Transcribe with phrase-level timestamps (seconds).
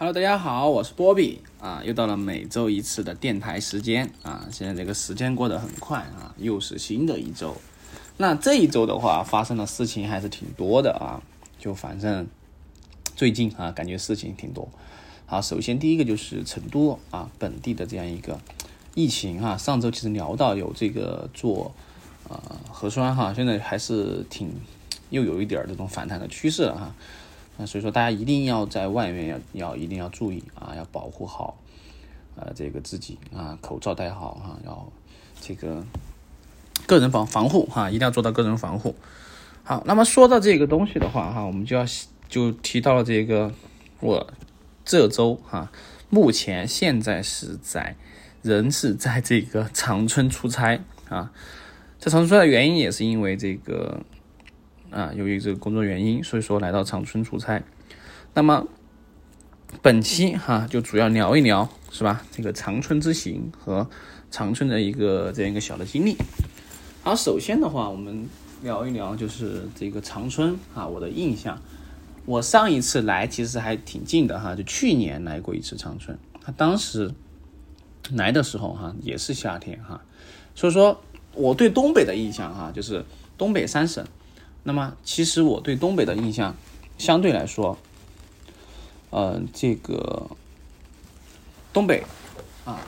[0.00, 4.48] Hello，大家好，我是波比啊，又到了每周一次的电台时间啊。
[4.50, 7.54] 现在这个时间过得很快啊，又是新的一周。
[8.16, 11.20] 那这一周的话，发生的事情还是挺多的啊。
[11.58, 12.26] 就反正
[13.14, 14.66] 最近啊，感觉事情挺多。
[15.26, 18.40] 好，首先第一个就是成都啊本地的这样一个
[18.94, 19.58] 疫情哈。
[19.58, 21.74] 上周其实聊到有这个做
[22.26, 22.40] 呃
[22.70, 24.50] 核酸哈，现在还是挺
[25.10, 26.94] 又有一点这种反弹的趋势了哈。
[27.60, 31.58] 那所以说，大家一定要在外面要要一定要注意啊，要保护好
[32.34, 34.90] 呃这个自己啊，口罩戴好哈，要
[35.42, 35.84] 这个
[36.86, 38.94] 个人防防护哈，一定要做到个人防护。
[39.62, 41.84] 好，那么说到这个东西的话哈，我们就要
[42.30, 43.52] 就提到了这个
[44.00, 44.32] 我
[44.86, 45.70] 这周哈，
[46.08, 47.94] 目前现在是在
[48.40, 51.30] 人是在这个长春出差啊，
[51.98, 54.00] 在长春出差的原因也是因为这个。
[54.90, 57.62] 啊，由于这个工作原因，所以说来到长春出差。
[58.34, 58.66] 那么
[59.82, 62.24] 本期哈就主要聊一聊，是吧？
[62.30, 63.88] 这个长春之行和
[64.30, 66.16] 长春的一个这样一个小的经历。
[67.02, 68.28] 好，首先的话，我们
[68.62, 71.60] 聊一聊就是这个长春啊，我的印象。
[72.26, 76.18] 我上一次来其实还挺近的哈，就去年来过一次长春。
[76.42, 77.12] 他当时
[78.12, 80.02] 来的时候哈也是夏天哈，
[80.54, 81.00] 所以说
[81.34, 83.04] 我对东北的印象哈就是
[83.38, 84.04] 东北三省。
[84.62, 86.54] 那么，其实我对东北的印象，
[86.98, 87.78] 相对来说，
[89.08, 90.26] 呃，这个
[91.72, 92.04] 东北
[92.66, 92.78] 啊，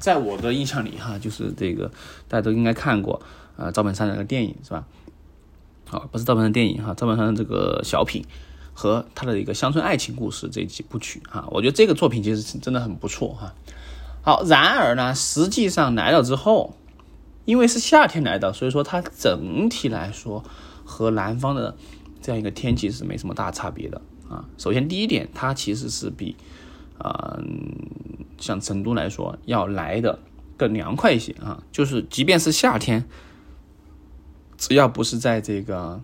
[0.00, 1.88] 在我的印象里哈，就是这个
[2.26, 3.22] 大家都应该看过
[3.56, 4.84] 啊，赵本山的那个电影是吧？
[5.86, 8.24] 好，不是赵本山电影哈，赵本山的这个小品
[8.74, 13.54] 和他的一个乡村爱情故事这几部曲哈，我觉得这个作品其实真的很不错哈。
[14.22, 16.74] 好，然而呢，实际上来了之后，
[17.44, 20.42] 因为是夏天来的，所以说它整体来说。
[20.88, 21.76] 和南方的
[22.22, 24.42] 这样一个天气是没什么大差别的啊。
[24.56, 26.34] 首先第一点，它其实是比
[26.96, 27.38] 啊
[28.38, 30.18] 像成都来说要来的
[30.56, 31.62] 更凉快一些啊。
[31.70, 33.04] 就是即便是夏天，
[34.56, 36.00] 只要不是在这个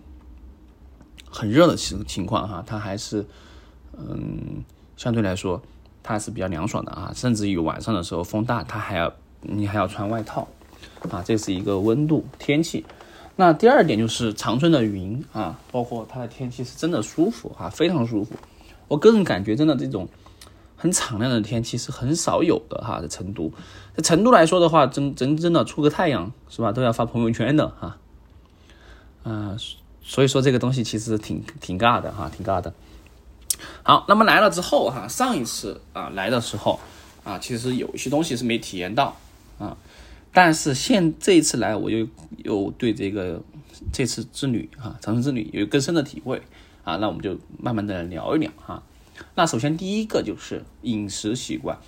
[1.31, 3.25] 很热的情情况哈，它还是
[3.97, 4.63] 嗯
[4.95, 5.59] 相对来说
[6.03, 7.11] 它是比较凉爽的啊。
[7.15, 9.11] 甚至于晚上的时候风大，它还要
[9.41, 10.47] 你还要穿外套
[11.09, 11.23] 啊。
[11.25, 12.85] 这是一个温度天气。
[13.37, 18.33] 那第二点就是长春的云啊，包括它的天气是真的舒服啊，非常舒服。
[18.87, 20.07] 我个人感觉，真的这种
[20.77, 23.01] 很敞亮的天气是很少有的哈。
[23.01, 23.51] 在成都，
[23.95, 27.97] 在成都来说的话，真真真的出个太阳是吧，都要发朋友圈的哈。
[29.23, 29.57] 啊，
[30.01, 32.73] 所以说这个东西其实挺挺尬的哈，挺尬的。
[33.83, 36.79] 好，那么来了之后哈，上一次啊来的时候
[37.25, 39.17] 啊，其实有一些东西是没体验到
[39.59, 39.75] 啊。
[40.35, 42.05] 但是现这一次来，我又
[42.43, 43.41] 又对这个
[43.93, 46.41] 这次之旅啊，长城之旅有更深的体会
[46.83, 46.97] 啊。
[46.97, 48.83] 那我们就慢慢的聊一聊哈。
[49.35, 51.79] 那首先第一个就是饮食习惯。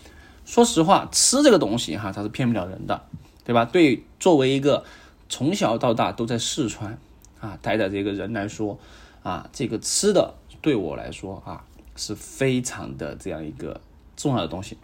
[0.45, 3.03] 说实话，吃这个东西哈，它是骗不了人的，
[3.43, 3.65] 对吧？
[3.65, 4.85] 对，作为一个
[5.27, 6.97] 从小到大都在四川
[7.41, 8.79] 啊待的这个人来说
[9.23, 11.65] 啊，这个吃的对我来说啊
[11.97, 13.81] 是非常的这样一个
[14.15, 14.77] 重要的东西。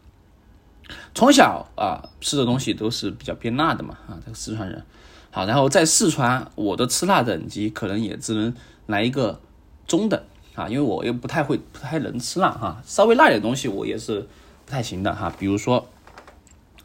[1.16, 4.84] 从小啊吃的东西都是比较偏辣的嘛啊，这个四川人，
[5.32, 8.54] 好，然后在四川，我的吃辣等级可能也只能
[8.88, 9.40] 来一个
[9.88, 10.22] 中等
[10.56, 14.28] 啊，因为我又不太会不太能吃辣哈，稍微辣点东西我也是
[14.66, 15.88] 不太行的哈，比如说，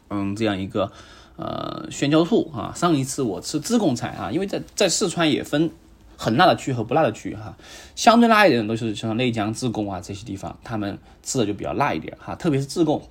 [0.09, 0.91] 嗯，这样一个
[1.35, 5.69] 呃宣椒兔啊，上一次我吃自贡菜啊，因为在在四川也分
[6.17, 7.55] 很辣的区和不辣的区哈，
[7.95, 13.01] 相对辣一点的都是像内江、自贡啊这些地方，他们吃的就比较辣一点哈，特别是自贡。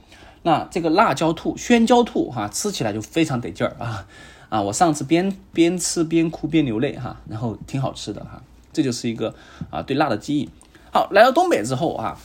[0.43, 4.07] 那这个辣椒兔、宣椒兔哈，吃起来就非常得劲儿啊
[4.49, 4.63] 啊！
[4.63, 8.41] 我上次边边吃边哭边流泪哈，然后挺好吃的哈，
[8.73, 9.35] 这就是一个
[9.69, 10.49] 啊对辣的记忆。
[10.93, 12.17] 好，来到东北之后啊，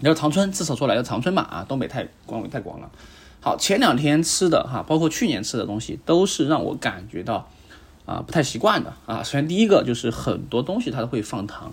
[0.00, 2.90] 来到长春，至少说来到长春嘛啊，东北太广太广了。
[3.40, 7.48] 好，前两天吃的哈，包括去年吃的东西，都是让我感觉到
[8.04, 9.22] 啊不太习惯的啊。
[9.22, 11.72] 首先第一个就是很多东西它都会放糖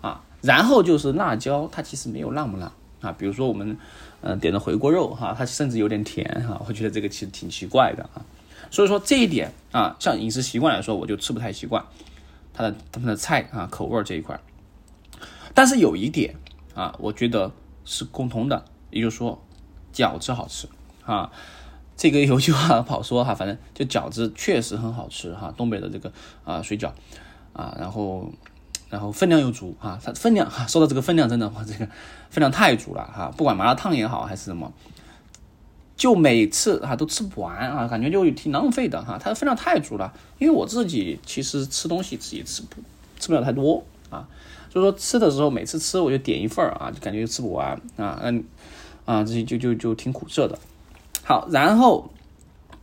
[0.00, 2.72] 啊，然后就是辣椒，它其实没有那么辣
[3.02, 3.76] 啊，比如说我们。
[4.20, 8.24] 嗯，点的回锅肉哈，它甚至有点甜哈，我觉得这个其实挺奇怪的啊。
[8.70, 11.84] 所以说这一点啊，像饮食习惯来说，我就吃不太习惯
[12.52, 14.38] 它的他们的菜啊口味这一块。
[15.54, 16.34] 但是有一点
[16.74, 17.52] 啊，我觉得
[17.84, 19.40] 是共通的，也就是说
[19.94, 20.68] 饺子好吃
[21.04, 21.30] 啊。
[21.96, 25.54] 这个 有句话不好说哈，反正就饺子确实很好吃哈。
[25.56, 26.12] 东北的这个
[26.44, 26.90] 啊水饺
[27.52, 28.32] 啊，然后。
[28.90, 31.86] 然后分量又足啊，它分量哈，说到这个分量真的我，这个
[32.30, 34.72] 分量太足了哈，不管麻辣烫也好还是什么，
[35.96, 40.12] 就每次哈都吃不完啊，感觉就挺浪费的哈，它的分量太足了。
[40.38, 42.76] 因为我自己其实吃东西自己吃不
[43.18, 44.26] 吃不了太多啊，
[44.72, 48.44] 所以说吃的时候每次吃我就点一份啊，就感觉就吃不完啊，嗯
[49.04, 50.58] 啊，这些就就就挺苦涩的。
[51.24, 52.10] 好，然后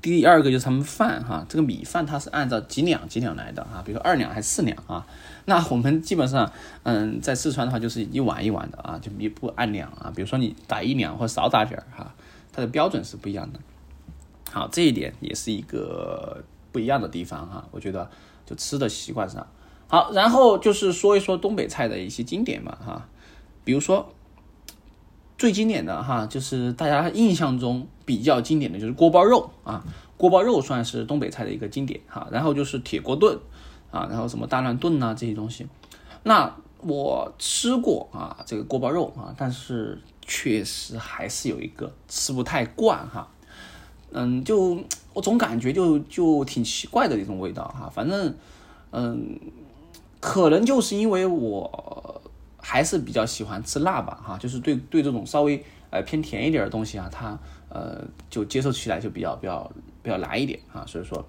[0.05, 5.03] 第二个就是他们饭哈，这个米饭它是按照几两几两来的啊，比如说二两还是四两啊。
[5.45, 6.51] 那我们基本上
[6.83, 12.13] 嗯在四川的话就是一碗一碗的啊，就你不按两啊，比如说你打一两或少打点儿哈，
[12.53, 13.59] 它的标准是不一样的。
[14.51, 18.07] 好，这一点也是一个不一样的地方哈，我觉得
[18.45, 19.47] 就吃的习惯上。
[19.87, 23.07] 好，然后就是说一说东北菜的一些经典嘛哈，
[23.63, 24.13] 比如说
[25.35, 29.83] 最经典的哈，就是大家印象中比较经典的就是锅包肉啊，
[30.15, 32.27] 锅包肉算是东北菜的一个经典哈。
[32.31, 33.37] 然后就是铁锅炖
[33.91, 35.67] 啊，然后什么大乱炖呐这些东西，
[36.23, 43.27] 那我吃过啊这个锅包肉啊，但是确实还是有一个吃不太惯哈。
[44.11, 44.77] 嗯，就
[45.13, 48.35] 我总感觉就就挺奇怪的一种味道哈，反正
[48.91, 49.39] 嗯。
[50.21, 52.19] 可能就是因为我
[52.57, 57.37] 还是比较喜欢吃辣吧，哈，就是对对这种稍微呃偏甜一点的东西啊，它
[57.75, 59.69] 呃就接受起来就比较比较
[60.01, 61.25] 比较难一点啊，所以说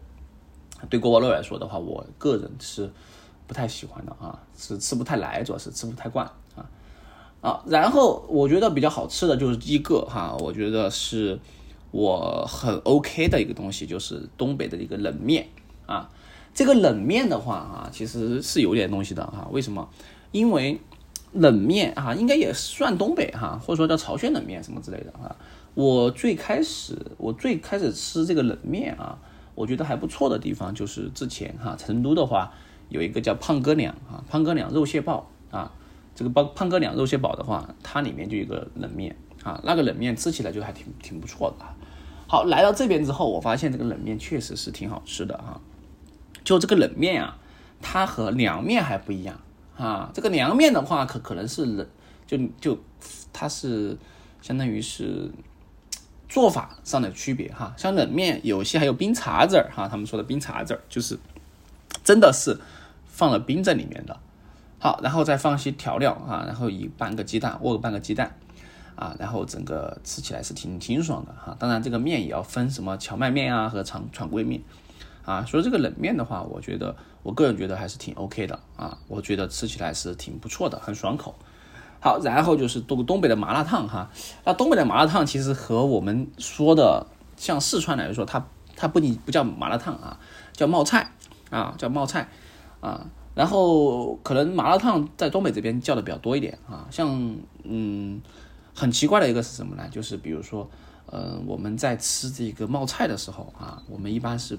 [0.88, 2.88] 对锅包肉来说的话，我个人是
[3.46, 6.64] 不太喜欢的啊，是吃不太来，主要是吃不太惯啊
[7.40, 7.64] 啊。
[7.66, 11.38] 然后我觉得比较好吃的就是一个哈，我觉得是
[11.90, 15.48] 我很 OK 的一个东西，就是东北的一个冷面
[15.86, 16.08] 啊。
[16.54, 19.48] 这个冷面的话啊，其实是有点东西的哈。
[19.50, 19.88] 为什么？
[20.32, 20.80] 因为
[21.32, 25.36] 冷面啊，应该也算东北哈，或者说叫朝鲜冷面什么之类的啊。
[25.76, 29.18] 我最开始，我最开始吃这个冷面啊，
[29.54, 32.50] 我觉得还不错的地方就是之前哈，成都的话
[32.88, 35.70] 有一个叫胖哥俩啊，胖哥俩肉蟹堡啊，
[36.14, 41.66] 这个胖胖哥俩肉蟹堡的话，它里面就有一个冷面啊，那个冷面吃起来就还挺挺不错的。
[42.26, 45.60] 好，来到这边之后，我发现这个冷面确实是挺好吃的哈。
[46.42, 47.36] 就这个冷面啊，
[47.82, 49.38] 它和凉面还不一样
[49.76, 50.10] 啊。
[50.14, 51.86] 这个凉面的话，可可能是冷，
[52.26, 52.78] 就就
[53.30, 53.98] 它是
[54.40, 55.30] 相当于是
[56.28, 57.74] 做法上的区别哈。
[57.76, 61.18] 像冷面有些还有冰碴子儿哈，他们说的冰碴子儿就是
[62.04, 62.58] 真的是
[63.06, 64.18] 放了冰在里面的。
[64.78, 68.36] 好，然后再放些调料啊，然后以半个鸡蛋握个半个鸡蛋
[68.94, 71.56] 啊，然后整个吃起来是挺清爽的哈。
[71.58, 74.62] 当然这个面也要分什么荞麦面啊和常常规面。
[75.24, 76.94] 啊，所以这个冷面的话，我觉得
[77.24, 81.34] 我个人觉得还是挺 OK 的啊，我觉得吃起来是挺不错的，很爽口。
[82.06, 84.08] 好，然后就是东东北的麻辣烫哈，
[84.44, 87.04] 那东北的麻辣烫其实和我们说的
[87.36, 90.20] 像四川来说，它它不仅不叫麻辣烫啊，
[90.52, 91.10] 叫冒菜
[91.50, 92.28] 啊，叫冒菜
[92.80, 93.04] 啊。
[93.34, 98.20] 然后可能麻辣烫在东北这边叫的比较多一点啊，像嗯，
[98.72, 99.88] 很奇怪的一个是什么呢？
[99.90, 100.70] 就是比如说
[101.06, 104.56] 呃，我们在吃这个冒菜的时候啊，我们一般是。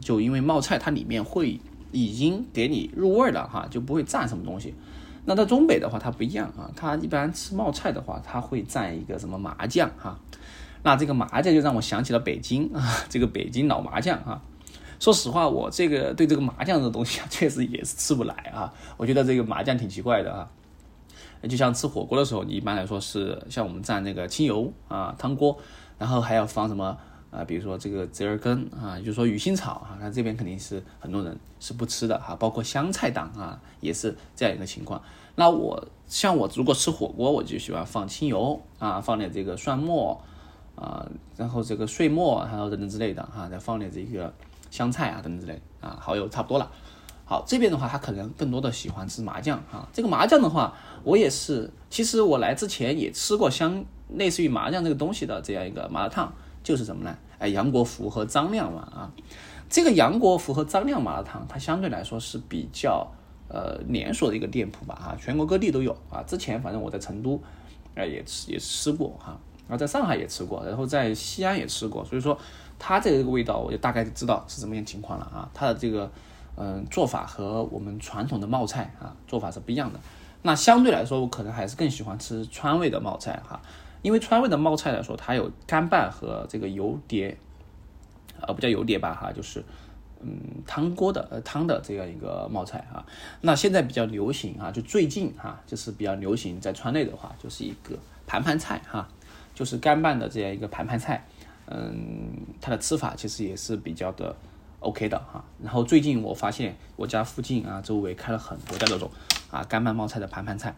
[0.00, 1.60] 就因为冒菜它里面会
[1.92, 4.74] 已经给你入味了哈，就不会蘸什么东西。
[5.24, 10.18] 那在东北的话，它不一样啊，它一般吃冒菜的话，它会蘸一个什么麻酱哈。
[10.82, 14.42] 那这个麻酱就让我想起了北京啊，这个北京老麻酱啊。
[15.00, 18.72] 说实话，我这个对这个麻酱的东西啊， 确实也是吃不来啊。
[18.96, 20.48] 我觉得这个麻酱挺奇怪的啊。
[21.48, 25.58] 就像吃火锅的时候，你一般来说是像我们蘸那个清油啊汤锅，
[25.98, 26.96] 然后还要放什么？
[27.34, 35.02] 啊，比如说这个折耳根啊，就是说鱼腥草啊，那这边肯定是很多人是不吃的哈，包括香菜党啊，也是这样一个情况。
[35.34, 40.22] 那我像我如果吃火锅，我就喜欢放清油啊，放点这个蒜末
[40.76, 41.04] 啊，
[41.36, 44.32] 然后这个碎末，还有等等之类的哈，再放点这个
[44.70, 46.70] 香菜啊等等之类啊，蚝油差不多了。
[47.24, 56.32] 好，这边的话他可能更多的喜欢吃麻酱哈，这个麻酱的话，我也是，其实我来之前也吃过相类似于麻酱这个东西的这样一个麻辣烫。
[56.62, 57.14] 就是什么呢？
[57.48, 59.10] 杨国福和张亮嘛啊，
[59.68, 63.06] 这个杨国福和张亮麻辣烫，它相对来说是比较
[63.48, 66.22] 呃连锁的一个店铺吧啊，全国各地都有啊。
[66.26, 67.40] 之前反正我在成都，
[67.94, 72.38] 哎也吃也吃过哈，然后在上海也吃过，然后在西安也吃过，所以说
[72.78, 75.48] 它这个味道我就大概知道是什么样情况了啊。
[75.54, 76.10] 它的这个
[76.56, 80.00] 嗯做法和我们传统的冒菜啊做法是不一样的。
[80.42, 83.60] 那相对来说，我可能还是更喜欢吃川味的冒菜哈。
[84.04, 87.34] 因为川味的冒菜来说，它有干拌和这个油碟，
[88.38, 89.64] 呃，不叫油碟吧，哈，就是
[90.20, 93.02] 嗯汤锅的呃汤的这样一个冒菜哈。
[93.40, 99.08] 那现在比较流行啊，就最近哈，就是比较流行在川内的话，就是一个盘盘菜哈，
[99.54, 101.26] 就是干拌的这样一个盘盘菜，
[101.64, 102.30] 嗯，
[102.60, 104.36] 它的吃法其实也是比较的
[104.80, 105.42] OK 的哈。
[105.62, 109.10] 然后最近我发现我家附近啊，周围开了很多家这种
[109.50, 110.76] 啊干拌冒菜的盘盘菜。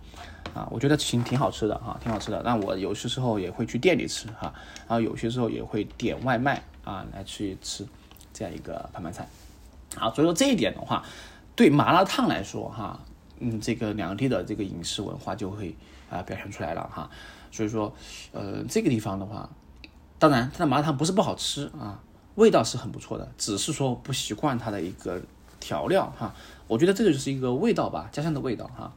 [0.57, 2.43] 啊，我觉得挺挺好吃的哈，挺好吃的。
[2.43, 4.55] 那我有些时候也会去店里吃哈，
[4.89, 7.87] 然后有些时候也会点外卖啊来去吃
[8.33, 9.29] 这样一个盘盘菜。
[9.95, 11.05] 好，所以说这一点的话，
[11.55, 12.99] 对麻辣烫来说哈，
[13.39, 15.77] 嗯，这个两地的这个饮食文化就会
[16.09, 17.11] 啊表现出来了哈。
[17.53, 17.95] 所以说，
[18.33, 19.51] 呃，这个地方的话，
[20.19, 22.01] 当然它的麻辣烫不是不好吃啊，
[22.37, 25.21] 味道是很不错的，只是说不习惯它的一个
[25.61, 26.35] 调料哈。
[26.67, 28.91] 我觉得这个就是一个味道吧，家乡的味道哈。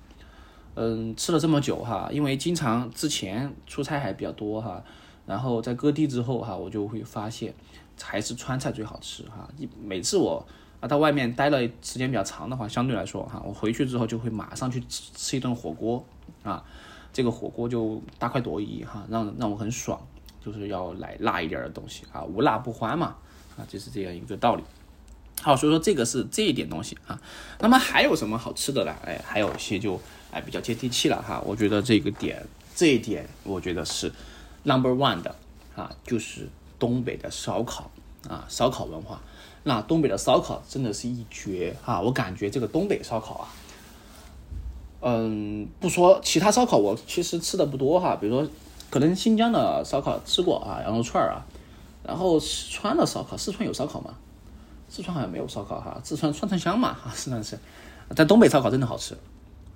[0.81, 4.81] 嗯，吃了这么久哈，因为经常之前出差还比较多哈，
[5.25, 7.53] 然后在各地之后哈，我就会发现
[8.01, 9.45] 还是川菜最好吃哈。
[9.57, 10.41] 一每次我
[10.79, 16.01] 啊到外面待了时间比较长的话，相对来说哈，我回去之后就会马上去吃吃一顿火锅
[16.43, 16.63] 啊，
[17.12, 20.00] 这个火锅就大快朵颐哈，让让我很爽，
[20.39, 23.17] 就是要来辣一点的东西啊，无辣不欢嘛
[23.57, 24.63] 啊，就是这样一个道理。
[25.41, 27.19] 好，所以说这个是这一点东西啊。
[27.60, 28.93] 那么还有什么好吃的呢？
[29.05, 30.00] 哎，还有一些就
[30.31, 31.41] 哎比较接地气了哈。
[31.46, 34.12] 我觉得这个点这一点，我觉得是
[34.63, 35.34] number one 的
[35.75, 37.89] 啊，就是东北的烧烤
[38.27, 39.22] 啊，烧烤文化。
[39.63, 42.00] 那东北的烧烤真的是一绝啊！
[42.00, 43.48] 我感觉这个东北烧烤啊，
[45.01, 48.15] 嗯，不说其他烧烤，我其实吃的不多哈。
[48.15, 48.50] 比如说，
[48.89, 51.46] 可能新疆的烧烤吃过啊，羊肉串啊。
[52.03, 54.13] 然后四川的烧烤，四川有烧烤吗？
[54.89, 57.58] 四川好像没有烧烤哈，四川串串香嘛哈， 四川是，
[58.15, 59.15] 但东北烧烤真的好吃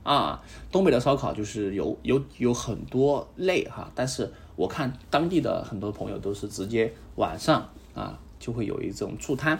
[0.03, 0.43] 啊！
[0.70, 9.58] 东北的烧烤就是有有有很多类哈，但是我看当地的很多朋友都是直接晚上啊就会有一种驻摊，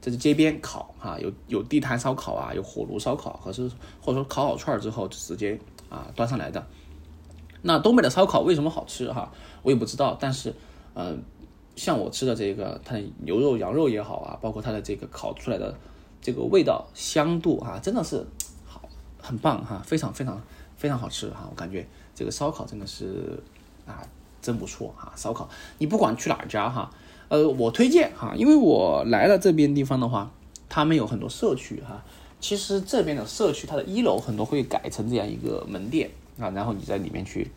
[0.00, 6.64] 在这街边烤哈，有有地摊烧烤啊，有火炉烧烤，或是或者说烤好串儿之后就直接啊端上来的。
[7.60, 9.30] 那东北的烧烤为什么好吃哈？
[9.62, 10.54] 我也不知道，但是
[10.94, 11.22] 嗯。
[11.74, 15.74] 像我吃的这个，它的牛肉、羊肉也好啊，包括它的这个烤出来的
[16.20, 18.24] 这个味道、香度啊，真的是
[18.66, 18.82] 好，
[19.20, 20.40] 很棒哈，非常非常
[20.76, 21.48] 非常好吃哈。
[21.50, 23.42] 我感觉这个烧烤真的是
[23.86, 24.06] 啊，
[24.42, 25.12] 真不错哈。
[25.16, 25.48] 烧烤
[25.78, 26.90] 你不管去哪家哈，
[27.28, 30.30] 呃，我推荐哈，因为我来了这边地方的话，
[30.68, 32.04] 他们有很多社区哈。
[32.38, 37.50] 其实这边的社区，它的一楼很多会改成这样一个门店啊，然后你在里面去，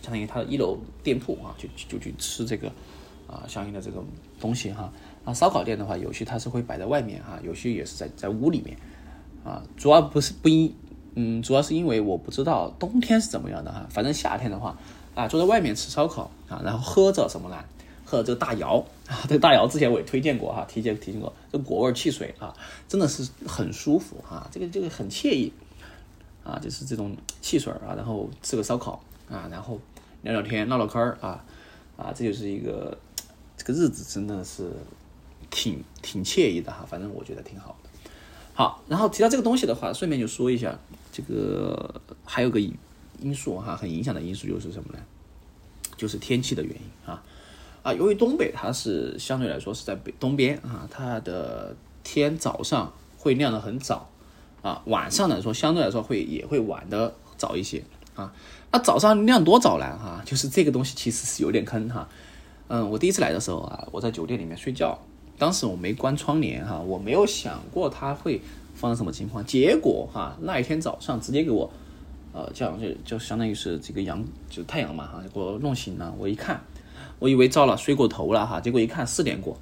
[0.00, 2.70] 相当于它的一楼店铺啊，就就去吃这个。
[3.28, 4.02] 啊，相应的这个
[4.40, 4.90] 东西哈，
[5.24, 8.74] 啊烧烤店的话，有些它是会摆在外面哈，有些也是在在屋里面，
[9.44, 10.74] 啊，主要不是不因，
[11.14, 14.78] 嗯，主要是因为我不知道冬天是怎么样的哈，反正夏天的话，
[15.14, 17.62] 啊，坐在外面吃烧烤啊，然后喝着什么呢？
[18.06, 22.56] 喝这个大窑啊，这个大窑之前我也推荐过哈，提前提醒过，这果味汽水啊，
[22.88, 25.52] 真的是很舒服哈，这个这个很惬意
[26.42, 29.78] 啊，就是这种汽水啊，然后吃个烧烤啊，然后
[30.22, 31.44] 聊聊天唠唠嗑儿啊，
[31.98, 32.96] 啊，这就是一个。
[33.58, 34.72] 这个日子真的是
[35.50, 37.90] 挺挺惬意的哈，反正我觉得挺好的。
[38.54, 40.78] 好，然后提到这个东西的话，顺便就说一下，
[41.12, 44.98] 这个还有个因素哈，很影响的因素就是什么呢？
[45.96, 47.22] 就是天气的原因啊
[47.82, 54.08] 啊，由于东北它是相对来说是在北东边啊，它的天早上会亮得很早
[54.62, 57.82] 啊，晚上来说相对来说会也会晚的早一些
[58.14, 58.32] 啊。
[58.70, 59.84] 那早上亮多早呢？
[59.98, 62.08] 哈，就是这个东西其实是有点坑哈。
[62.68, 64.98] 嗯，我第一次来的时候啊，我在酒店里面睡觉，
[65.38, 68.42] 当时我没关窗帘哈，我没有想过它会
[68.74, 69.42] 发生什么情况。
[69.46, 71.70] 结果哈，那一天早上直接给我，
[72.34, 76.14] 呃，这样就就相当于是这个阳，就太阳嘛哈，给我弄醒了。
[76.18, 76.62] 我一看，
[77.18, 79.56] 我以为糟了，睡过头了哈，结果一看四点过，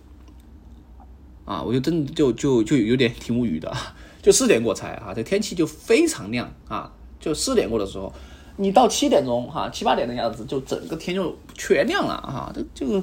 [1.44, 3.72] 啊，我就真就就就有点挺无语的，
[4.20, 8.12] 就四点过才哈，这天气就非常亮啊，就四点过的时候。
[8.58, 13.02] 你到七点钟哈，七八点的样子，就整个天就全亮了哈，这这个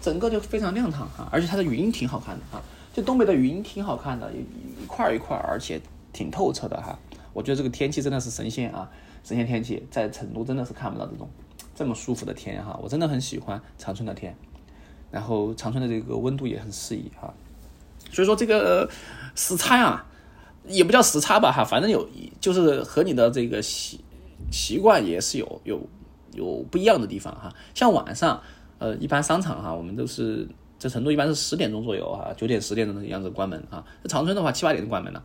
[0.00, 5.78] 整个就非常亮堂哈，而且它的云挺好看的哈，就东北的云挺好看的，一块一块，而且
[6.12, 6.98] 挺透彻的哈。
[7.34, 8.88] 我觉得这个天气真的是神仙啊，
[9.22, 11.28] 神仙天气，在成都真的是看不到这种
[11.74, 14.34] 这么舒服的天哈，我真的很喜欢长春的天，
[15.10, 17.34] 然后长春的这个温度也很适宜哈，
[18.10, 18.88] 所以说这个
[19.34, 20.06] 时差啊，
[20.66, 22.08] 也不叫时差吧哈，反正有
[22.40, 24.00] 就是和你的这个习。
[24.50, 25.80] 习惯也是有有
[26.32, 28.40] 有不一样的地方哈，像晚上，
[28.78, 30.48] 呃，一般商场哈，我们都是
[30.78, 33.84] 在成都一般是十点钟左右哈，九点十点钟的样子关门啊。
[34.02, 35.22] 在长春的话，七八点就关门了，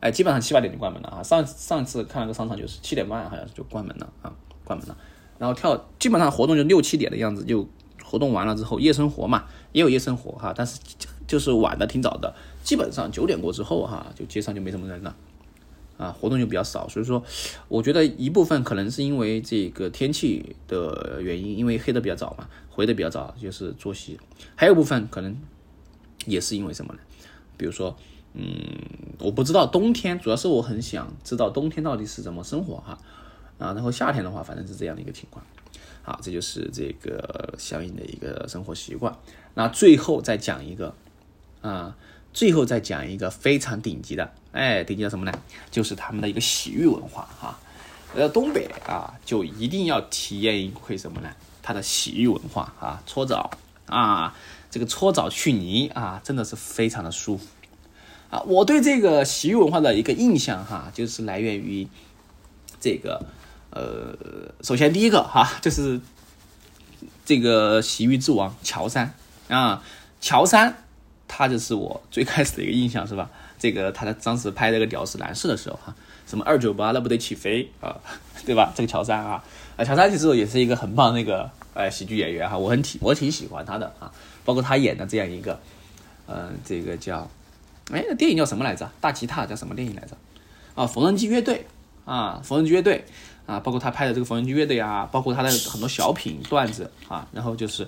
[0.00, 1.22] 哎，基本上七八点就关门了啊。
[1.22, 4.32] 上上次看了个商场就是七点半好像就关门了啊，
[4.64, 4.96] 关门了。
[5.38, 7.68] 然后跳基本上活动就六七点的样子就
[8.02, 10.80] 活动完了之后，夜生活嘛也有夜生活哈，但是
[11.26, 12.34] 就是晚的挺早的，
[12.64, 15.14] 基本上九点过之后哈，就街上就没什么人了。
[15.98, 17.22] 啊，活动就比较少，所以说，
[17.66, 24.16] 我觉得一部分可能是因为这个天气的原因，因为黑的比较早嘛，回的比较早，就是作息；
[24.54, 25.36] 还有部分可能
[26.24, 27.00] 也是因为什么呢？
[27.56, 27.96] 比如说，
[28.34, 28.46] 嗯，
[29.18, 32.96] 我不知道冬天，主要是我很想知道冬天到底是怎么生活哈。
[33.58, 35.44] 啊，然后夏天的话，反正是这样的一个情况。
[36.02, 39.18] 好，这就是这个相应的一个生活习惯。
[39.54, 40.94] 那最后再讲一个
[41.60, 41.96] 啊。
[42.38, 45.32] 最后再讲一个非常顶级的，哎，顶级的什么呢？
[45.72, 47.58] 就是他们的一个洗浴文化哈。
[48.14, 51.28] 呃，东北啊，就一定要体验一回什么呢？
[51.64, 53.50] 它的洗浴文化啊，搓澡
[53.86, 54.36] 啊，
[54.70, 57.44] 这个搓澡去泥啊，真的是非常的舒服
[58.30, 58.40] 啊。
[58.42, 61.88] 我对这个洗浴文化的一个印象哈，就是来源于
[62.78, 63.26] 这个
[63.70, 64.16] 呃，
[64.62, 66.00] 首先第一个哈，就是
[67.24, 69.12] 这个洗浴之王乔杉
[69.48, 69.82] 啊，
[70.20, 70.84] 乔杉。
[71.28, 73.30] 他就是我最开始的一个印象，是吧？
[73.58, 75.94] 这个他在当时拍这个《屌丝男士》的时候，哈，
[76.26, 77.96] 什么二九八那不得起飞啊，
[78.46, 78.72] 对吧？
[78.74, 79.44] 这个乔杉啊，
[79.76, 84.10] 啊，乔杉其实也是一个很棒那个呃喜剧演员哈，我很挺我挺喜欢他的啊，
[84.44, 85.60] 包括他演的这样一个，
[86.28, 87.28] 嗯，这个叫，
[87.92, 88.88] 哎，那电影叫什么来着？
[89.00, 90.16] 大吉他叫什么电影来着？
[90.76, 91.66] 啊，缝纫机乐队
[92.04, 93.04] 啊，缝纫机乐队
[93.46, 97.86] 啊，包括他拍的这个缝纫机乐队啊，包括他的很多小品段子啊，然后就是。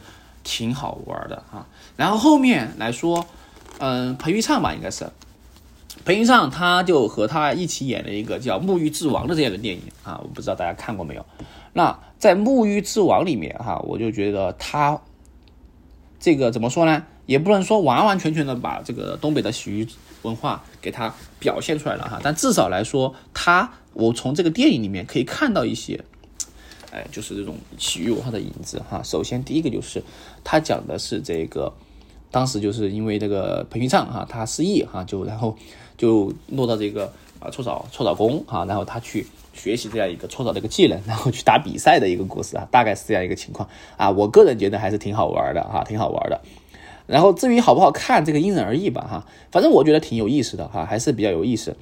[0.52, 1.64] 挺好玩的哈，
[1.96, 3.24] 然后后面来说，
[3.78, 5.08] 嗯，彭昱畅吧，应该是
[6.04, 11.24] 彭昱畅，他就和他一起演了一个叫《沐浴之王》的这样的电影啊，我不知道大家看过没有？
[11.72, 15.00] 那在《沐浴之王》里面哈，我就觉得他
[16.18, 17.04] 这个怎么说呢？
[17.26, 19.86] 也不能说完完全全的把这个东北的洗浴
[20.22, 26.04] 文化给他表现出来了哈，但至少来说，他我从这个电影里面可以看到一些。
[26.92, 29.00] 哎，就是这种洗浴文化的影子哈。
[29.02, 30.02] 首先，第一个就是
[30.42, 31.72] 他讲的是这个，
[32.30, 35.56] 当时就是因为这个彭昱畅哈，他失忆哈，就然后
[35.96, 44.10] 就落到这个啊搓澡搓澡工哈，然后他去学习这样一个搓澡的一个技能，然后去打比赛的一个故事啊，大概是这样一个情况啊。
[44.10, 46.40] 我个人觉得还是挺好玩的哈，挺好玩的。
[47.06, 49.26] 然后至于好不好看，这个因人而异吧哈。
[49.52, 51.76] 反正我觉得挺有意思的哈，还是比较有意思。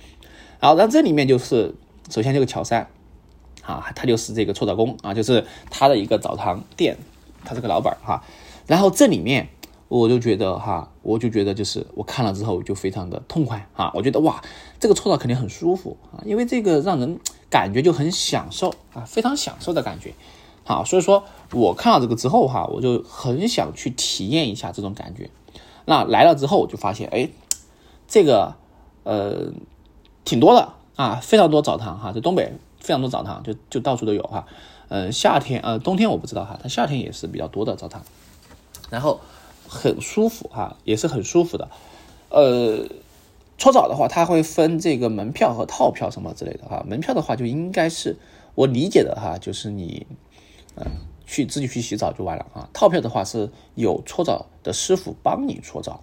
[0.60, 1.74] 然后，然后这里面就是
[2.10, 2.86] 首先这个乔杉。
[3.68, 6.96] 啊，他就是这个搓澡工啊，就是他的一个澡堂店，
[7.44, 8.24] 他这个老板哈。
[8.66, 9.46] 然后这里面
[9.88, 14.42] 我就觉得哈，我就觉得就是我看了之后就非常的痛快啊，我觉得哇，
[14.80, 17.20] 这个搓澡肯定很舒服啊，因为这个让人
[17.50, 20.14] 感觉就很享受啊，非常享受的感觉。
[20.64, 25.28] 好，所以说我看到这个之后哈，我就很想去体验一下这种感觉。
[25.84, 27.28] 那来了之后我就发现，哎，
[28.06, 28.54] 这个
[29.02, 29.52] 呃
[30.24, 32.54] 挺多的啊，非常多澡堂哈，在东北。
[32.80, 34.46] 非常多澡堂，就就到处都有哈，
[34.88, 38.02] 嗯，夏天呃冬天我不知道哈，它夏天也是比较多的澡堂，
[38.90, 39.20] 然后
[39.68, 41.68] 很舒服哈，也是很舒服的，
[42.30, 42.86] 呃，
[43.58, 48.16] 搓澡的话，它会分这个门票和套票什么之类的哈，门票的话就应该是
[48.54, 50.06] 我理解的哈，就是你
[50.76, 50.86] 嗯
[51.26, 56.00] 去自己去洗澡就完了啊，套票的话是有搓澡的师傅帮你搓澡。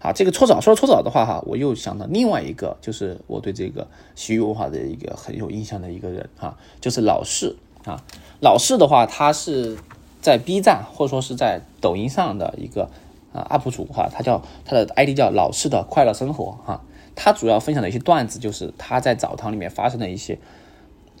[0.00, 8.02] 啊，这个搓澡说到搓澡的话哈，我又想到另外一个，就是我对这个洗浴文化的一个很有印象的一个人哈，就是老四啊。
[8.40, 9.76] 老四的话，他是
[10.20, 12.90] 在 B 站或者说是在抖音上的一个
[13.32, 16.82] 啊 UP 主哈，他叫他的 ID 叫老四的快乐生活哈。
[17.14, 20.38] 他主要分享的一些段子，就是他在澡堂里面发生的一些。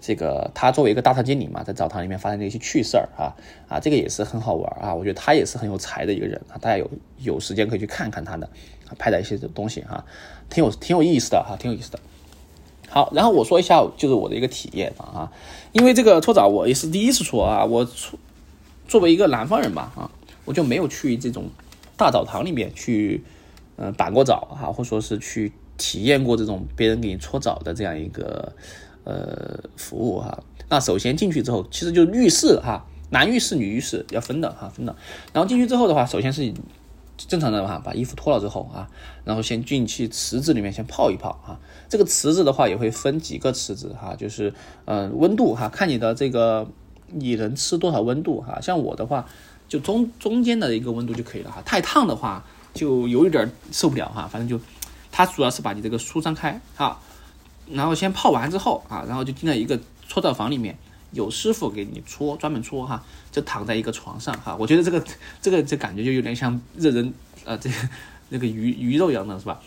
[0.06, 3.34] 这个他作为一个大堂经理嘛，在澡堂里面发生的一些趣事儿啊
[3.68, 4.94] 啊，这个也是很好玩啊。
[4.94, 6.88] 我觉得他也是很有才的一个人啊，大家有
[7.18, 8.48] 有时间可以去看看他的
[8.96, 10.04] 拍的一些东西哈，
[10.48, 11.98] 挺有挺有意思的哈，挺有意思的。
[12.88, 15.32] 好，然后我说一下就是我的一个体验啊，
[15.72, 18.16] 因为这个搓澡我也是第一次搓啊，我搓
[18.86, 20.08] 作为一个南方人吧啊，
[20.44, 21.50] 我就没有去这种
[21.96, 23.24] 大澡堂里面去
[23.74, 28.52] 嗯板过澡哈，或者说是去体验过这种别人给你搓澡的这样一个。
[29.06, 34.96] 呃，服务哈，那首先进去之后，其实就浴室哈，男浴室、女浴室要分的哈，分的。
[35.32, 36.52] 然后进去之后的话，首先是
[37.16, 38.90] 正常的哈，把衣服脱了之后啊，
[39.24, 41.54] 然后先进去池子里面先泡一泡啊。
[41.88, 44.52] 这个池子的话也会分几个池子哈，就是
[44.86, 46.66] 嗯温度哈，看你的这个
[47.06, 48.60] 你能吃多少温度哈。
[48.60, 49.24] 像我的话，
[49.68, 51.62] 就中中间的一个温度就可以了哈。
[51.64, 54.28] 太烫的话就有一点受不了哈。
[54.28, 54.60] 反正就
[55.12, 57.00] 它主要是把你这个舒张开哈。
[57.70, 60.76] 然后先泡完之后啊，然后就进到一个搓澡房里面，
[61.12, 63.02] 有师傅给你搓，专门搓哈，
[63.32, 64.56] 就躺在一个床上哈。
[64.58, 65.04] 我觉得这个
[65.40, 67.12] 这个这感觉就有点像热人
[67.44, 67.70] 啊，这
[68.28, 69.60] 那个鱼鱼肉一样的是吧？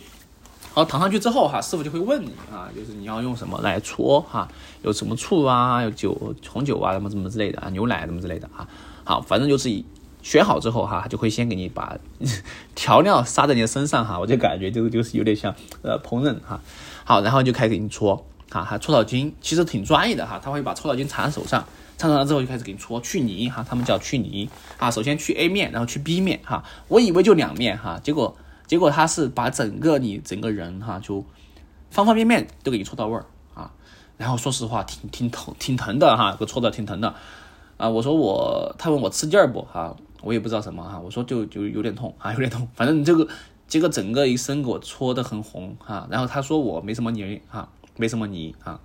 [0.72, 4.48] 好，躺上去之后哈，师傅就会问你啊，就是你要用什么来搓哈？
[4.84, 8.68] 有什么醋啊，有酒红酒啊，什么什么之类的啊，牛奶什么之类的啊。
[9.04, 9.84] 好，反正就是
[10.22, 11.98] 选好之后哈，就会先给你把
[12.76, 14.20] 调料撒在你的身上哈。
[14.20, 16.62] 我就感觉这个就是有点像呃烹饪哈。
[17.10, 21.66] 好，然后就开始给你搓，哈，还搓澡巾，其实挺专业的哈，他会把搓澡巾缠手上，
[21.98, 23.02] 缠上了之后就开始给你搓。
[23.02, 31.26] 去泥，哈，他们叫去泥，啊，首先去 A 面，然后去 B 面，哈，我以为就两面，哈，结果结果他是把整个你整个人，哈，就
[31.90, 33.72] 方方面面都给你搓到位儿，啊，
[34.16, 37.16] 然后说实话挺挺疼挺疼的哈，给搓的挺疼的，
[37.78, 43.28] 啊，我说我，他问我吃劲儿不，哈，我也不知道什么哈，我说就就有点痛啊，有点痛，反正你这个。
[43.70, 48.80] 结果整个一身给我搓得很红哈，然后他说我没什么泥哈，没什么泥啊，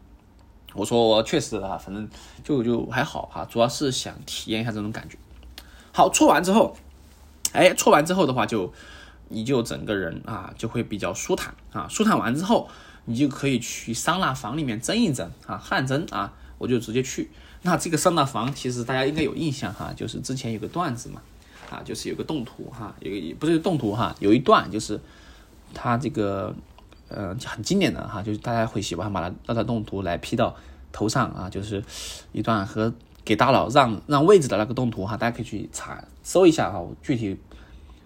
[0.75, 2.07] 我说我确实啊，反正
[2.44, 5.16] 就就还好哈，主要是想体验一下这种感觉。
[5.90, 6.77] 好，搓完之后，
[7.53, 8.73] 哎，搓完之后的话就
[9.31, 12.68] 你就整个人啊就会比较舒坦啊，舒坦完之后
[13.07, 17.31] 你就可以去桑拿房里面蒸一蒸啊，汗蒸啊，我就直接去。
[17.62, 21.23] 那这个桑拿房其实大家应该有印象哈，就是之前有个段子嘛。
[21.70, 25.00] 啊，就是有个动图哈，有个不是动图哈，有一段就是
[25.72, 26.55] 他这个
[27.09, 30.55] 呃很经典的哈，就是大家会喜欢把它那段动图来 P 到
[30.92, 31.83] 头上啊，就是
[32.33, 32.92] 一段和
[33.24, 37.37] 给大佬让让位置的那个动图哈，大家可以去查搜一下哈，具体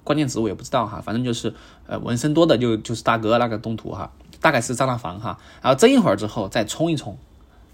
[0.05, 1.53] 关键词我也不知道哈，反正就是
[1.87, 7.19] 呃纹身多的就就是大哥那个动图哈，大概是张大房哈，然后蒸一会儿之后再冲一冲，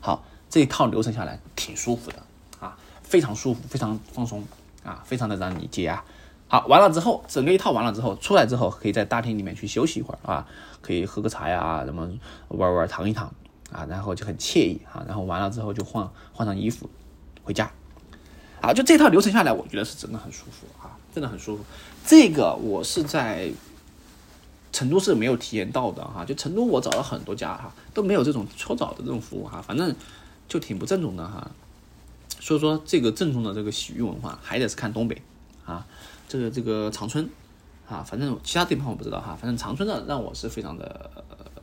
[0.00, 2.22] 好，这一套流程下来挺舒服的
[2.58, 4.42] 啊，非常舒服，非常放松。
[4.84, 6.04] 啊，非常的让你解压。
[6.46, 10.46] 好，完了之后，整个一套完了之后，出来之后可以在大厅里面去休息一会儿啊，
[10.80, 12.08] 可以喝个茶呀，什么
[12.48, 13.26] 玩玩躺一躺
[13.72, 15.02] 啊，然后就很惬意啊。
[15.08, 16.88] 然后完了之后就换换上衣服
[17.42, 17.70] 回家。
[18.60, 21.64] 啊，就这套流程下来，我觉得是真的很舒服啊，真的很舒服。
[22.06, 23.50] 这个我是在
[24.72, 29.94] 成都是没有体验到的哈，就成都我找了很多家哈，都没有这种搓澡的这种服务哈，反正
[30.46, 31.50] 就挺不正宗的哈。
[32.44, 35.22] 所以说，这个正宗的这个洗浴文化还得是看东北
[35.64, 35.86] 啊，
[36.28, 37.26] 这个这个长春
[37.88, 41.10] 啊，反正其他地方我不知道哈，反正长春的让我是非常的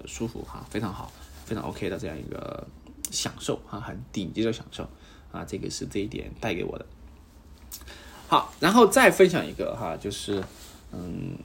[0.07, 1.11] 舒服哈，非常好，
[1.45, 2.65] 非常 OK 的这样一个
[3.11, 4.89] 享受啊，很顶级的享受
[5.31, 6.85] 啊，这个是这一点带给我的。
[8.27, 10.43] 好，然后再分享一个哈，就是
[10.91, 11.37] 嗯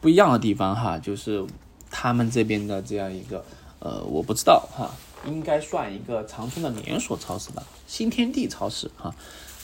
[0.00, 1.44] 不一样的地方哈，就是
[1.90, 3.44] 他们这边的这样一个
[3.80, 4.88] 呃，我不知道哈。
[5.28, 9.14] 应该算一个长春的连锁超市吧，新天地超市哈，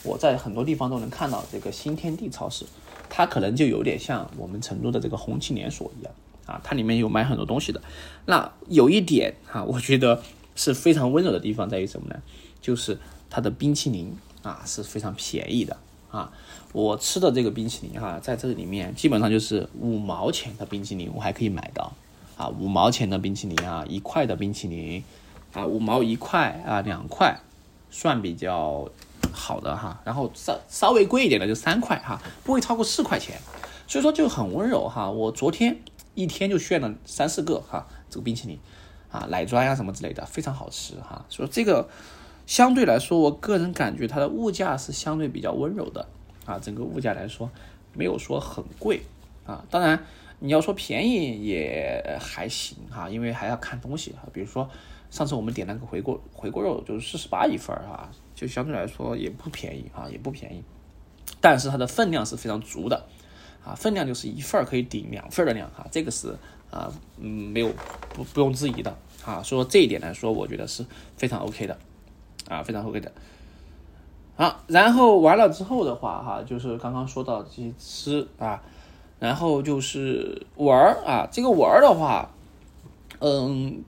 [0.03, 2.65] 我在很多地方都能看到这个新天地超市，
[3.09, 6.13] 它可能就有点像我们成都的这个红旗连锁一样
[6.47, 7.83] 啊，它里面有卖很多东西的。
[8.27, 10.23] 那有一点哈，我觉得
[10.55, 12.23] 是非常温柔的地方在于什么呢？
[12.61, 12.99] 就是
[13.31, 15.77] 它的冰淇淋啊是非常便宜的
[16.11, 16.33] 啊，
[16.73, 21.93] 我吃的这个冰淇淋哈，在这里面基本上就是五毛钱的冰淇淋我还可以买到
[22.37, 25.03] 啊，五毛钱的冰淇淋啊，一块的冰淇淋。
[25.55, 27.39] 啊，五毛一块啊，两块，
[27.91, 28.89] 算比较
[29.33, 30.01] 好的哈。
[30.05, 33.41] 然后稍稍微贵一点的就三块哈，不会超过四块钱，
[33.87, 35.09] 所以说就很温柔哈。
[35.09, 35.79] 我昨天
[36.15, 38.59] 一天就炫了三四个哈，这个冰淇淋
[39.11, 41.25] 啊，奶砖呀什么之类的，非常好吃哈。
[41.29, 41.89] 所以这个
[42.47, 46.09] 相对来说，我个人感觉它的物价是相对比较温柔的
[46.47, 47.49] 啊，整个物价来说
[47.93, 49.03] 没有说很贵
[49.47, 49.65] 啊。
[49.71, 50.05] 当然
[50.39, 54.69] 你要说便宜也还行哈，因为还要看东西哈，比如说。
[55.11, 60.61] 上次我们点那个回锅回锅肉就是四十八一份儿哈，就相对来说也不便宜啊，也不便宜。
[61.41, 63.07] 但是它的分量是非常足的，
[63.65, 66.37] 啊，分量就是一份儿可以顶两份儿的量哈，这个是
[66.69, 67.73] 啊，嗯，没有
[68.13, 69.41] 不不用质疑的啊。
[69.41, 70.85] 说这一点来说，我觉得是
[71.17, 71.79] 非常 OK 的，
[72.49, 73.13] 啊，非常 OK 的。
[74.35, 78.61] 好，然后完了之后的话哈，就是刚刚说到这些吃啊，
[79.19, 82.31] 然后就是玩儿啊，这个玩儿的话，
[83.21, 83.83] 嗯。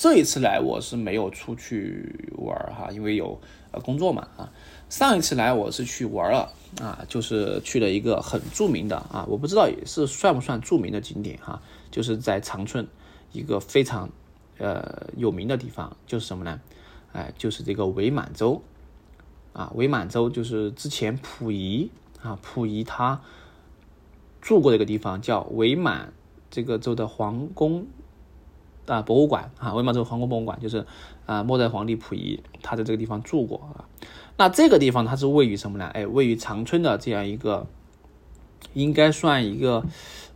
[0.00, 3.40] 这一次来我是没有出去玩哈，因为有
[3.72, 4.48] 呃工作嘛啊。
[4.88, 11.60] 上一次来我是去玩了啊，就是去了一个很著名的啊，我不知道也是算不算著名的景点哈，
[11.90, 12.86] 就是在长春
[13.32, 14.08] 一个非常
[14.58, 16.60] 呃有名的地方，就是什么呢？
[17.12, 18.62] 哎，就是这个伪满洲
[19.52, 21.90] 啊，伪满洲就是之前溥仪
[22.22, 23.20] 啊，溥仪他
[24.40, 26.12] 住过这个地方，叫伪满
[26.50, 27.86] 这个州的皇宫。
[28.86, 30.86] 啊，博物馆啊，伪满洲皇宫博物馆就是
[31.26, 33.84] 啊，末代皇帝溥仪他在这个地方住过啊。
[34.38, 35.84] 那这个地方它是位于什么呢？
[35.88, 37.66] 哎，位于长春的这样一个，
[38.72, 39.84] 应该算一个，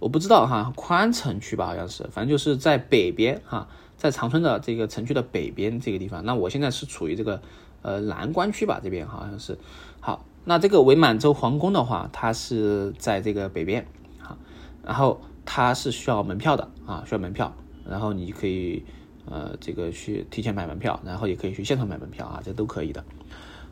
[0.01, 6.23] 我不知道哈，宽城区吧，好像是，反正就是在北边哈，在长春的这个城区的北边这个地方。
[6.27, 7.41] 那我现在是处于这个
[7.81, 9.57] 呃南关区吧，这边好像是。
[10.01, 13.87] 好，那这个伪满洲皇宫的话，它是在这个北边，
[14.18, 14.37] 哈，
[14.85, 17.55] 然后它是需要门票的啊，需要门票。
[17.85, 18.85] 然后你可以，
[19.26, 23.05] 呃，这个去提前买门票，然后也可以去现场买门票啊，这都可以的。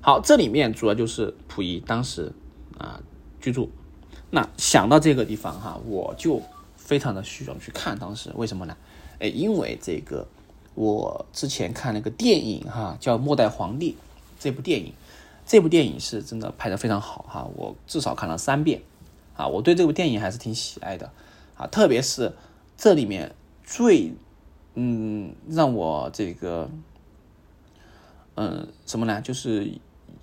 [0.00, 2.32] 好，这里面主要就是溥仪当时
[2.76, 3.00] 啊
[3.40, 3.70] 居住。
[4.30, 6.42] 那想到这个地方哈，我就
[6.76, 8.76] 非常的需要去看当时为什么呢？
[9.20, 10.26] 哎，因为这个
[10.74, 13.92] 我之前看了个电影哈，叫《末代皇帝》
[14.40, 14.92] 这部电影，
[15.50, 18.82] 这部电影是真的拍的非常好哈，我至少看了三遍
[19.34, 21.10] 啊，我对这部电影还是挺喜爱的
[21.56, 22.36] 啊，特别是
[22.76, 23.34] 这里面。
[23.64, 24.12] 最，
[24.74, 26.70] 嗯，让我这个，
[28.36, 29.20] 嗯，什么呢？
[29.20, 29.72] 就是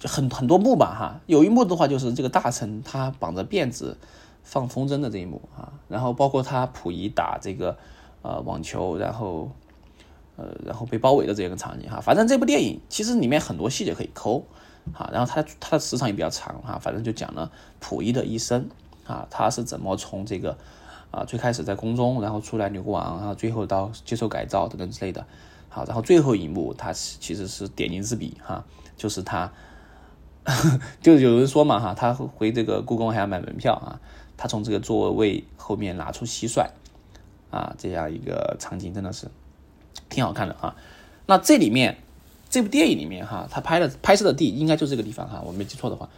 [0.01, 1.19] 很很多幕吧，哈。
[1.25, 3.97] 有一幕的话，就是这个大臣他绑着辫子，
[4.43, 7.77] 放风筝的这一幕啊，然后包括他溥仪打这个
[8.21, 9.51] 呃网球，然后
[10.37, 14.45] 呃然后被包围的这样一个场景哈，反正这部电影其实里面很多细节可以抠
[14.93, 18.69] 啊，然后他他的时长也比较长哈，反正就讲了溥仪的一生
[19.06, 20.58] 啊，他是怎么从这个
[21.12, 25.26] 啊最开始在宫中，然后出来流亡，然后最后到接受改造等等之类的。
[25.69, 28.63] 好，然后最后一幕，他其实是点睛之笔哈，
[28.95, 29.52] 就是他，
[31.02, 34.00] 就有人说嘛哈，他回这个故宫还要买门票啊，
[34.38, 36.67] 他从这个座位后面拿出蟋蟀，
[37.52, 39.28] 啊，这样一个场景真的是
[40.10, 40.76] 挺好看的啊。
[41.28, 41.97] 那这里面
[42.58, 46.10] 这部电影里面哈，他拍的拍摄的地应该就是这个地方哈，我没记错的话，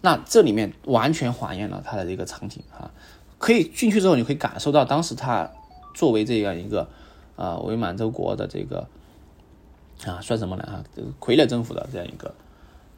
[0.00, 2.90] 那这里面完全还原了他的这个场景哈，
[3.38, 5.48] 可以进去之后，你可以感受到当时他
[5.94, 6.88] 作为这样一个
[7.36, 8.88] 啊伪满洲国的这个。
[10.04, 10.62] 啊，算什么呢？
[10.64, 10.84] 啊，
[11.18, 12.34] 傀儡政府的这样一个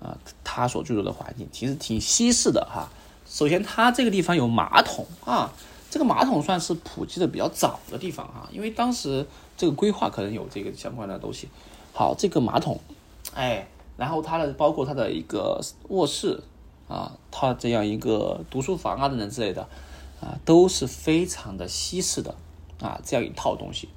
[0.01, 2.89] 啊，他所居住的环境其实挺西式的哈。
[3.25, 5.53] 首先，它这个地方有马桶啊，
[5.89, 9.25] 这个马桶算是普及的比较早的地方哈，因为当时
[9.57, 11.49] 这个规划可能有这个相关的东西。
[11.99, 12.79] 好，这个马桶，
[13.35, 16.41] 哎，然后它的包括它的一个卧室
[16.87, 19.63] 啊，它这样一个读书房啊等等之类的
[20.21, 22.37] 啊，都是非常的西式的
[22.81, 23.89] 啊，这样一套东西。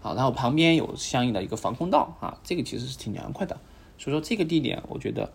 [0.00, 3.58] 好，然后旁边有相应的一个防空道啊，这个其实是挺凉快的，
[3.98, 5.32] 所以说这个地点我觉得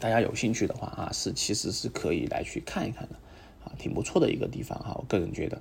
[0.00, 3.16] 大家有兴趣的话啊，是其实是可以来去看一看的
[3.66, 5.60] 啊，挺不错的一个地方哈，我个人觉得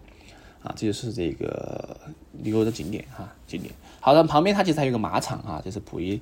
[0.64, 1.98] 啊，这就是这个
[2.44, 3.74] 旅游的景点哈，景点。
[4.00, 6.22] 好的，旁边它其实还有个马场啊，就是溥仪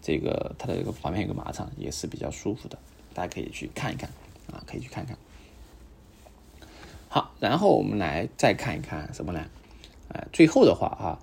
[0.00, 2.78] 这个它的这个旁边有个马场，也是比较舒服的，
[3.14, 4.08] 大家可以去看一看
[4.52, 5.16] 啊，可以去看看。
[7.08, 9.44] 好，然后我们来再看一看什么呢？
[10.12, 11.18] 哎，最后的话哈，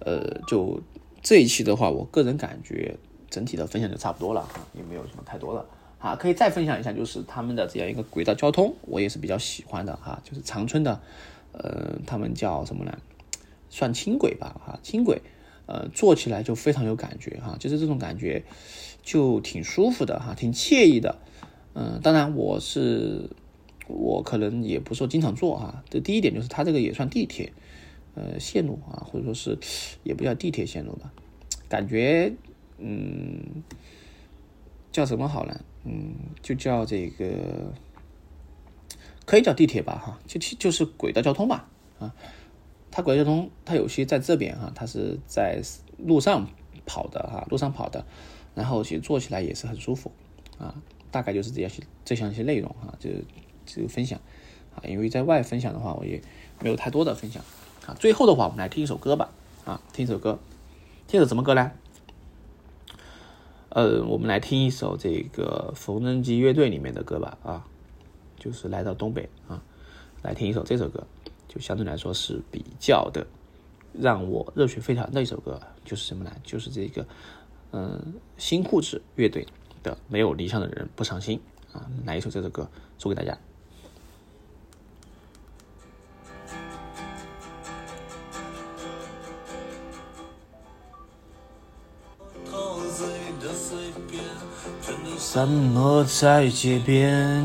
[0.00, 0.80] 呃，就
[1.22, 2.96] 这一期的话，我个人感觉
[3.28, 5.64] 整体的分享就差不多了哈，也没有什么太多的
[5.98, 11.00] 啊，可以再分享一下，就是他们的这样一个轨道交通，我也是比较喜欢的哈，就是长春的，
[11.52, 12.98] 呃，他们叫什么呢？
[13.68, 15.22] 算轻轨吧哈，轻轨，
[15.66, 18.42] 呃，坐起来就非常有感觉哈，就是这种感觉
[19.02, 21.18] 就挺舒服的哈，挺惬意的，
[21.74, 23.30] 嗯，当然我是
[23.86, 27.52] 我可能也不说经常坐哈，这第一点就是它这个也算地铁。
[28.16, 29.56] 呃，线路啊，或者说是
[30.02, 31.12] 也不叫地铁线路吧，
[31.68, 32.32] 感觉
[32.78, 33.62] 嗯，
[34.90, 35.60] 叫什么好呢？
[35.84, 37.72] 嗯，就叫这个，
[39.30, 41.68] 可以叫地铁吧，哈，就就是轨道交通吧，
[42.00, 42.12] 啊，
[42.90, 45.62] 它轨道交通它有些在这边哈，它是在
[45.98, 46.48] 路上
[46.84, 48.04] 跑的哈，路上跑的，
[48.56, 50.10] 然后其实坐起来也是很舒服
[50.58, 50.74] 啊，
[51.12, 53.08] 大概就是这样些这样一些内容哈，就
[53.64, 54.18] 这个分享
[54.74, 56.20] 啊，因为在外分享的话，我也
[56.60, 57.40] 没有太多的分享。
[57.86, 59.30] 啊，最后的话，我们来听一首歌吧。
[59.64, 60.40] 啊，听一首歌，
[61.06, 61.70] 听首什么歌呢？
[63.68, 67.38] 呃，我们来听一首这个缝纫机乐队里面的歌吧。
[67.44, 67.66] 啊，
[68.40, 69.62] 就是来到东北啊，
[70.22, 71.06] 来听一首这首歌，
[71.46, 73.24] 就相对来说是比较的
[73.92, 76.32] 让我热血沸腾的一首歌，就是什么呢？
[76.42, 77.06] 就是这个
[77.72, 79.46] 嗯，新裤子乐队
[79.82, 81.40] 的《没有理想的人不伤心》
[81.78, 83.38] 啊，来一首这首歌送给大家。
[95.16, 97.44] 散落在街边，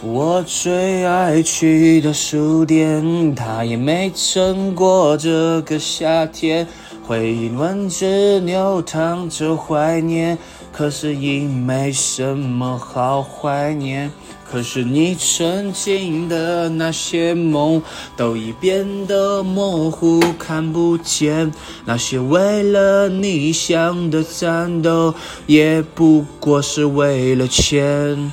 [0.00, 6.64] 我最爱去的书店，它也没撑过这个夏天。
[7.04, 10.38] 回忆文字流淌着怀念，
[10.70, 14.08] 可是已没什么好怀念。
[14.48, 17.82] 可是你曾经的那些梦，
[18.16, 21.52] 都已变得模糊，看不见。
[21.84, 25.12] 那些为了理想的战斗，
[25.46, 28.32] 也不过是为了钱。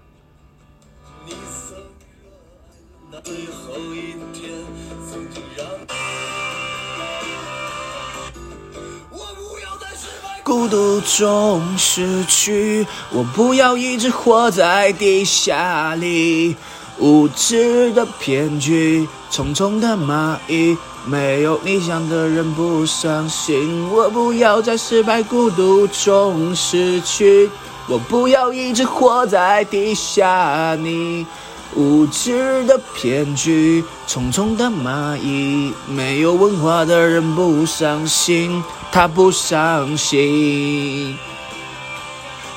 [10.51, 16.57] 孤独中失去，我不要一直活在地下里。
[16.99, 23.89] 无知的骗局，匆匆的蚂蚁，没有理想的人不伤心。
[23.93, 27.49] 我不要在失败孤独中失去，
[27.87, 31.25] 我不要一直活在地下里。
[31.73, 41.17] 无知的骗局，匆匆的蚂蚁，没有文化的人不伤心，他不伤心，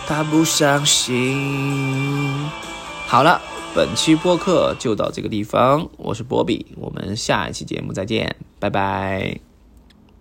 [0.06, 2.50] 他不伤心。
[3.06, 3.40] 好了，
[3.72, 9.53] 本期播客就到这个地方，我是波比，我们下一期节目再见，拜拜。